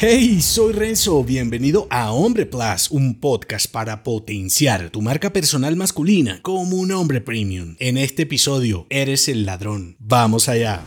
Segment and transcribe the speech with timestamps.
[0.00, 6.38] Hey, soy Renzo, bienvenido a Hombre Plus, un podcast para potenciar tu marca personal masculina
[6.42, 7.74] como un hombre premium.
[7.80, 9.96] En este episodio, eres el ladrón.
[9.98, 10.84] Vamos allá.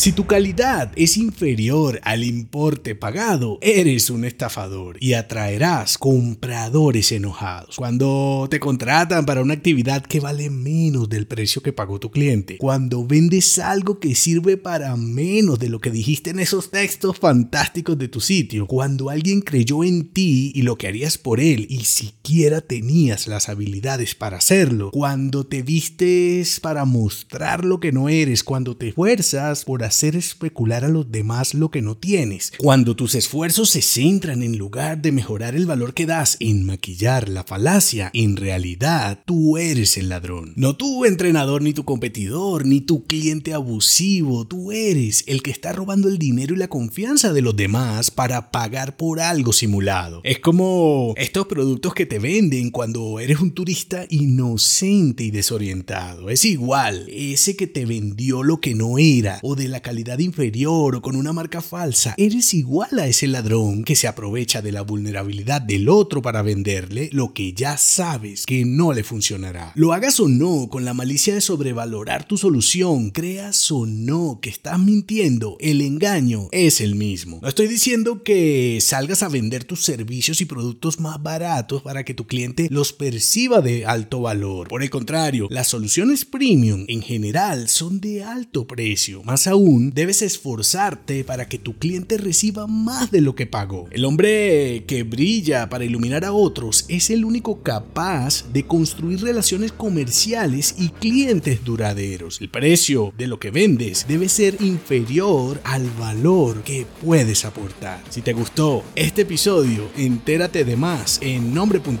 [0.00, 7.76] Si tu calidad es inferior al importe pagado, eres un estafador y atraerás compradores enojados.
[7.76, 12.56] Cuando te contratan para una actividad que vale menos del precio que pagó tu cliente,
[12.56, 17.98] cuando vendes algo que sirve para menos de lo que dijiste en esos textos fantásticos
[17.98, 21.84] de tu sitio, cuando alguien creyó en ti y lo que harías por él y
[21.84, 28.42] siquiera tenías las habilidades para hacerlo, cuando te vistes para mostrar lo que no eres,
[28.42, 32.52] cuando te esfuerzas por hacer especular a los demás lo que no tienes.
[32.58, 37.28] Cuando tus esfuerzos se centran en lugar de mejorar el valor que das en maquillar
[37.28, 40.52] la falacia, en realidad tú eres el ladrón.
[40.56, 45.72] No tu entrenador ni tu competidor, ni tu cliente abusivo, tú eres el que está
[45.72, 50.20] robando el dinero y la confianza de los demás para pagar por algo simulado.
[50.24, 56.30] Es como estos productos que te venden cuando eres un turista inocente y desorientado.
[56.30, 60.96] Es igual, ese que te vendió lo que no era o de la calidad inferior
[60.96, 64.82] o con una marca falsa, eres igual a ese ladrón que se aprovecha de la
[64.82, 69.72] vulnerabilidad del otro para venderle lo que ya sabes que no le funcionará.
[69.74, 74.50] Lo hagas o no con la malicia de sobrevalorar tu solución, creas o no que
[74.50, 77.38] estás mintiendo, el engaño es el mismo.
[77.42, 82.14] No estoy diciendo que salgas a vender tus servicios y productos más baratos para que
[82.14, 84.68] tu cliente los perciba de alto valor.
[84.68, 89.22] Por el contrario, las soluciones premium en general son de alto precio.
[89.24, 93.88] Más aún, debes esforzarte para que tu cliente reciba más de lo que pagó.
[93.90, 99.72] El hombre que brilla para iluminar a otros es el único capaz de construir relaciones
[99.72, 102.40] comerciales y clientes duraderos.
[102.40, 108.02] El precio de lo que vendes debe ser inferior al valor que puedes aportar.
[108.08, 112.00] Si te gustó este episodio, entérate de más en nombre.plus.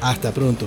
[0.00, 0.66] Hasta pronto.